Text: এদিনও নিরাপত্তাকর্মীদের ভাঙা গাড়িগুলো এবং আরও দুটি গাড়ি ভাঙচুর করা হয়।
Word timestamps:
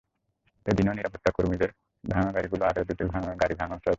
এদিনও 0.65 0.93
নিরাপত্তাকর্মীদের 0.93 1.71
ভাঙা 2.03 2.31
গাড়িগুলো 2.31 2.61
এবং 2.61 2.69
আরও 2.71 2.87
দুটি 2.89 3.03
গাড়ি 3.41 3.53
ভাঙচুর 3.53 3.59
করা 3.59 3.75
হয়। 3.75 3.89